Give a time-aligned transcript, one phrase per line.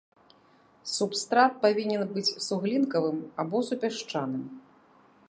[0.93, 4.43] Субстрат павінен быць суглінкавым або супясчаным.